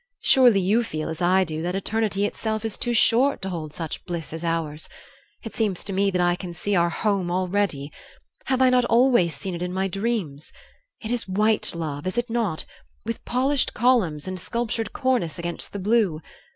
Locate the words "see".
6.55-6.75